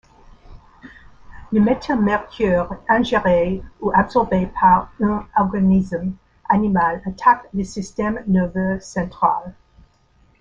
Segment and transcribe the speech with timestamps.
[1.51, 6.15] Le méthylmercure ingéré ou absorbé par un organisme
[6.49, 9.53] animal attaque le système nerveux central.